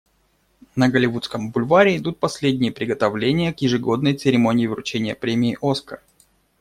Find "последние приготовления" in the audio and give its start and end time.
2.19-3.53